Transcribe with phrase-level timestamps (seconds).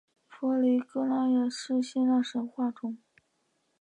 [0.27, 2.97] 佛勒格拉也是希腊神话中。